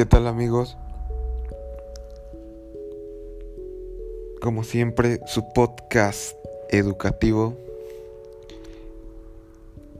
¿Qué 0.00 0.06
tal 0.06 0.26
amigos? 0.28 0.78
Como 4.40 4.64
siempre, 4.64 5.20
su 5.26 5.52
podcast 5.52 6.36
educativo. 6.70 7.54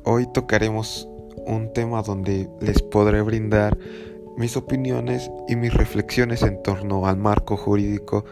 Hoy 0.04 0.26
tocaremos 0.32 1.06
un 1.44 1.74
tema 1.74 2.00
donde 2.00 2.48
les 2.62 2.80
podré 2.80 3.20
brindar 3.20 3.76
mis 4.38 4.56
opiniones 4.56 5.30
y 5.48 5.56
mis 5.56 5.74
reflexiones 5.74 6.40
en 6.44 6.62
torno 6.62 7.06
al 7.06 7.18
marco 7.18 7.58
jurídico 7.58 8.24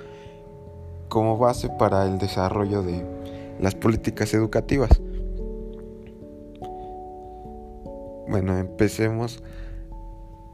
como 1.10 1.36
base 1.36 1.68
para 1.78 2.06
el 2.06 2.16
desarrollo 2.16 2.82
de 2.82 3.04
las 3.60 3.74
políticas 3.74 4.32
educativas. 4.32 5.02
Bueno, 8.26 8.56
empecemos. 8.56 9.42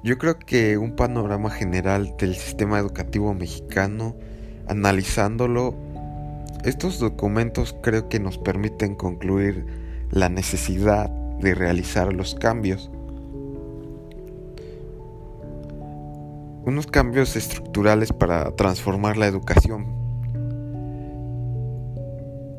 Yo 0.05 0.19
creo 0.19 0.39
que 0.39 0.77
un 0.77 0.97
panorama 0.97 1.49
general 1.49 2.15
del 2.19 2.35
sistema 2.35 2.79
educativo 2.79 3.33
mexicano, 3.33 4.15
analizándolo, 4.69 5.75
estos 6.63 6.99
documentos 6.99 7.75
creo 7.83 8.11
que 8.11 8.21
nos 8.21 8.37
permiten 8.37 8.97
concluir 8.97 9.65
la 10.11 10.29
necesidad 10.29 11.09
de 11.09 11.55
realizar 11.55 12.13
los 12.13 12.35
cambios. 12.35 12.91
Unos 16.67 16.87
cambios 16.87 17.35
estructurales 17.35 18.13
para 18.13 18.55
transformar 18.57 19.17
la 19.17 19.27
educación. 19.27 19.87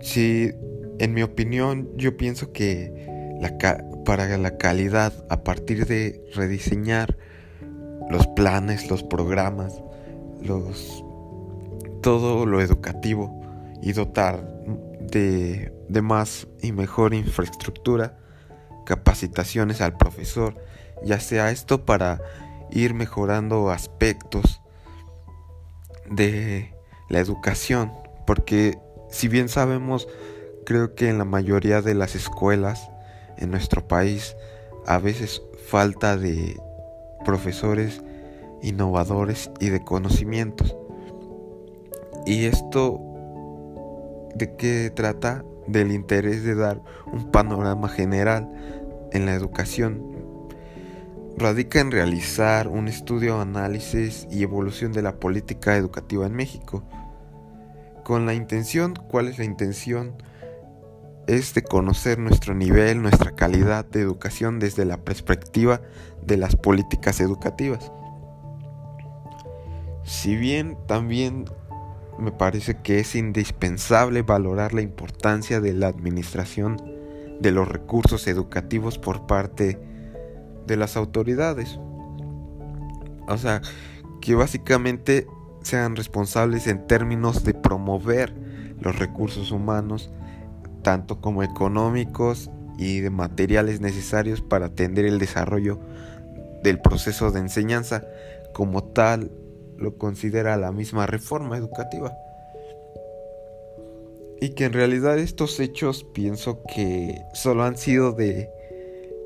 Si, 0.02 0.52
en 0.98 1.13
mi 1.13 1.21
opinión, 1.21 1.91
yo 1.96 2.18
pienso 2.18 2.51
que 2.51 3.05
para 4.04 4.35
la 4.40 4.57
calidad 4.57 5.13
a 5.29 5.43
partir 5.43 5.85
de 5.85 6.23
rediseñar 6.34 7.16
los 8.09 8.27
planes, 8.27 8.89
los 8.89 9.03
programas, 9.03 9.81
los 10.41 11.03
todo 12.01 12.45
lo 12.45 12.61
educativo 12.61 13.41
y 13.81 13.93
dotar 13.93 14.48
de, 14.99 15.73
de 15.89 16.01
más 16.01 16.48
y 16.61 16.71
mejor 16.71 17.13
infraestructura, 17.13 18.17
capacitaciones 18.85 19.81
al 19.81 19.98
profesor, 19.98 20.55
ya 21.03 21.20
sea 21.20 21.49
esto 21.49 21.85
para 21.85 22.21
ir 22.71 22.93
mejorando 22.93 23.71
aspectos 23.71 24.61
de 26.09 26.76
la 27.09 27.20
educación, 27.20 27.91
porque 28.27 28.77
si 29.09 29.27
bien 29.27 29.49
sabemos, 29.49 30.07
creo 30.65 30.95
que 30.95 31.09
en 31.09 31.17
la 31.17 31.26
mayoría 31.26 31.81
de 31.81 31.95
las 31.95 32.15
escuelas 32.15 32.89
en 33.37 33.51
nuestro 33.51 33.87
país 33.87 34.35
a 34.85 34.98
veces 34.98 35.41
falta 35.67 36.17
de 36.17 36.59
profesores 37.26 38.01
innovadores 38.62 39.51
y 39.59 39.70
de 39.70 39.84
conocimientos. 39.84 40.76
Y 42.26 42.45
esto 42.45 42.99
de 44.35 44.55
qué 44.55 44.91
trata? 44.95 45.43
Del 45.67 45.91
interés 45.91 46.43
de 46.43 46.55
dar 46.55 46.82
un 47.12 47.32
panorama 47.32 47.90
general 47.90 48.49
en 49.12 49.26
la 49.26 49.34
educación. 49.34 50.15
Radica 51.37 51.79
en 51.79 51.91
realizar 51.91 52.67
un 52.67 52.87
estudio, 52.87 53.41
análisis 53.41 54.27
y 54.32 54.43
evolución 54.43 54.93
de 54.93 55.01
la 55.01 55.17
política 55.17 55.76
educativa 55.76 56.26
en 56.26 56.34
México. 56.34 56.84
Con 58.04 58.26
la 58.26 58.34
intención, 58.34 58.93
¿cuál 59.10 59.27
es 59.27 59.37
la 59.37 59.45
intención? 59.45 60.13
Es 61.27 61.54
de 61.54 61.63
conocer 61.63 62.20
nuestro 62.20 62.54
nivel, 62.54 63.01
nuestra 63.01 63.35
calidad 63.35 63.85
de 63.85 64.01
educación 64.01 64.59
desde 64.59 64.85
la 64.85 64.97
perspectiva 64.97 65.81
de 66.25 66.38
las 66.38 66.55
políticas 66.55 67.19
educativas. 67.19 67.91
Si 70.03 70.35
bien 70.35 70.77
también 70.88 71.45
me 72.19 72.31
parece 72.31 72.77
que 72.81 73.00
es 73.00 73.16
indispensable 73.16 74.22
valorar 74.22 74.73
la 74.73 74.81
importancia 74.81 75.59
de 75.59 75.73
la 75.73 75.88
administración 75.88 76.77
de 77.39 77.51
los 77.51 77.67
recursos 77.67 78.27
educativos 78.27 78.97
por 78.97 79.27
parte 79.27 79.79
de 80.66 80.77
las 80.77 80.95
autoridades. 80.95 81.79
O 83.27 83.38
sea, 83.38 83.61
que 84.21 84.35
básicamente 84.35 85.27
sean 85.61 85.95
responsables 85.95 86.67
en 86.67 86.88
términos 86.88 87.44
de 87.44 87.53
promover 87.53 88.33
los 88.79 88.97
recursos 88.97 89.51
humanos, 89.51 90.11
tanto 90.85 91.19
como 91.19 91.41
económicos 91.41 92.51
y 92.78 93.00
de 93.00 93.09
materiales 93.09 93.81
necesarios 93.81 94.41
para 94.41 94.68
atender 94.68 95.06
el 95.06 95.18
desarrollo 95.18 95.79
del 96.62 96.79
proceso 96.79 97.31
de 97.31 97.40
enseñanza 97.40 98.06
como 98.53 98.84
tal 98.84 99.31
lo 99.78 99.97
considera 99.97 100.56
la 100.57 100.72
misma 100.72 101.07
reforma 101.07 101.57
educativa. 101.57 102.16
Y 104.40 104.50
que 104.50 104.66
en 104.66 104.74
realidad 104.74 105.18
estos 105.18 105.59
hechos 105.59 106.06
pienso 106.13 106.62
que 106.72 107.19
solo 107.34 107.63
han 107.63 107.79
sido 107.79 108.12
de 108.12 108.51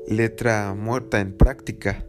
letra 0.08 0.74
muerta 0.74 1.20
en 1.20 1.36
práctica, 1.36 2.06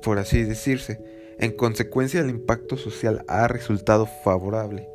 por 0.00 0.20
así 0.20 0.44
decirse. 0.44 1.02
En 1.40 1.50
consecuencia 1.56 2.20
el 2.20 2.30
impacto 2.30 2.76
social 2.76 3.24
ha 3.26 3.48
resultado 3.48 4.06
favorable 4.22 4.88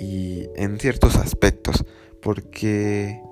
y 0.00 0.48
en 0.56 0.78
ciertos 0.80 1.16
aspectos 1.16 1.84
porque 2.24 3.22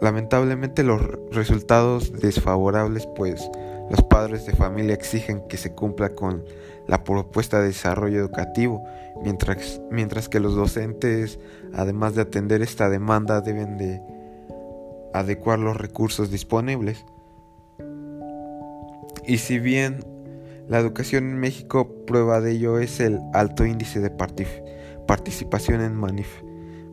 lamentablemente 0.00 0.84
los 0.84 1.00
resultados 1.32 2.12
desfavorables 2.12 3.08
pues 3.16 3.50
los 3.90 4.02
padres 4.02 4.44
de 4.44 4.52
familia 4.52 4.94
exigen 4.94 5.40
que 5.48 5.56
se 5.56 5.72
cumpla 5.72 6.10
con 6.10 6.44
la 6.86 7.02
propuesta 7.04 7.60
de 7.60 7.68
desarrollo 7.68 8.18
educativo, 8.18 8.84
mientras, 9.22 9.80
mientras 9.90 10.28
que 10.28 10.40
los 10.40 10.54
docentes, 10.54 11.38
además 11.74 12.14
de 12.14 12.20
atender 12.22 12.60
esta 12.60 12.90
demanda, 12.90 13.40
deben 13.40 13.78
de 13.78 14.02
adecuar 15.14 15.58
los 15.58 15.76
recursos 15.76 16.30
disponibles. 16.30 17.06
Y 19.26 19.38
si 19.38 19.58
bien 19.58 20.04
la 20.68 20.78
educación 20.78 21.24
en 21.24 21.40
México 21.40 21.88
prueba 22.06 22.42
de 22.42 22.52
ello 22.52 22.78
es 22.78 23.00
el 23.00 23.20
alto 23.32 23.64
índice 23.64 24.00
de 24.00 24.10
participación 25.06 25.80
en 25.80 25.94
manif 25.94 26.28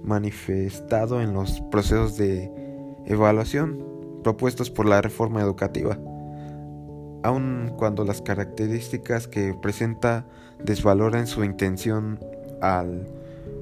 manifestado 0.05 1.21
en 1.21 1.33
los 1.33 1.61
procesos 1.71 2.17
de 2.17 2.51
evaluación 3.05 3.83
propuestos 4.23 4.71
por 4.71 4.87
la 4.87 5.01
reforma 5.01 5.41
educativa, 5.41 5.99
aun 7.23 7.73
cuando 7.77 8.03
las 8.03 8.21
características 8.21 9.27
que 9.27 9.53
presenta 9.53 10.25
desvaloran 10.63 11.27
su 11.27 11.43
intención 11.43 12.19
al 12.61 13.07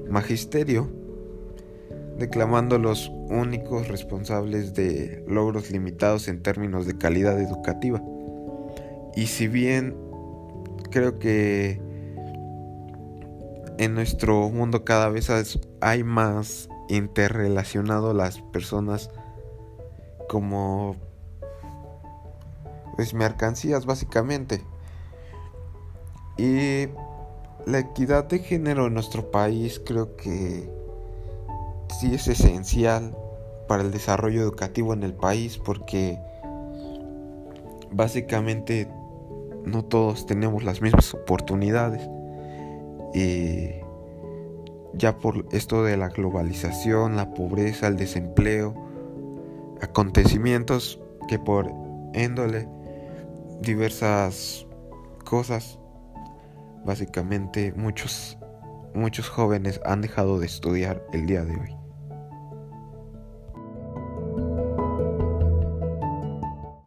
magisterio, 0.08 0.88
declamando 2.18 2.78
los 2.78 3.10
únicos 3.28 3.88
responsables 3.88 4.74
de 4.74 5.24
logros 5.28 5.70
limitados 5.70 6.28
en 6.28 6.42
términos 6.42 6.86
de 6.86 6.96
calidad 6.96 7.40
educativa. 7.40 8.02
Y 9.16 9.26
si 9.26 9.48
bien 9.48 9.94
creo 10.90 11.18
que 11.18 11.80
en 13.78 13.94
nuestro 13.94 14.48
mundo 14.50 14.84
cada 14.84 15.08
vez 15.08 15.30
hay 15.80 16.04
más 16.04 16.68
interrelacionado 16.88 18.14
las 18.14 18.40
personas 18.40 19.10
como 20.28 20.96
pues 22.96 23.14
mercancías 23.14 23.86
básicamente. 23.86 24.62
Y 26.36 26.88
la 27.66 27.78
equidad 27.78 28.24
de 28.24 28.40
género 28.40 28.86
en 28.86 28.94
nuestro 28.94 29.30
país 29.30 29.80
creo 29.84 30.16
que 30.16 30.70
sí 32.00 32.14
es 32.14 32.28
esencial 32.28 33.16
para 33.68 33.82
el 33.82 33.90
desarrollo 33.90 34.42
educativo 34.42 34.92
en 34.92 35.02
el 35.02 35.14
país 35.14 35.58
porque 35.58 36.18
básicamente 37.90 38.88
no 39.64 39.84
todos 39.84 40.26
tenemos 40.26 40.64
las 40.64 40.82
mismas 40.82 41.14
oportunidades 41.14 42.08
y 43.14 43.70
ya 44.94 45.18
por 45.18 45.46
esto 45.52 45.82
de 45.84 45.96
la 45.96 46.08
globalización, 46.08 47.16
la 47.16 47.32
pobreza, 47.32 47.86
el 47.88 47.96
desempleo, 47.96 48.74
acontecimientos 49.80 51.00
que 51.28 51.38
por 51.38 51.72
índole 52.14 52.68
diversas 53.60 54.66
cosas, 55.24 55.78
básicamente 56.84 57.72
muchos 57.76 58.38
muchos 58.94 59.28
jóvenes 59.28 59.80
han 59.84 60.00
dejado 60.00 60.38
de 60.38 60.46
estudiar 60.46 61.04
el 61.12 61.26
día 61.26 61.44
de 61.44 61.56
hoy. 61.56 61.83